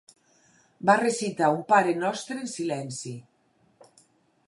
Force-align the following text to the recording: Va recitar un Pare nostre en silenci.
Va 0.89 0.95
recitar 1.01 1.51
un 1.57 1.61
Pare 1.73 1.95
nostre 2.07 2.41
en 2.45 2.53
silenci. 2.57 3.15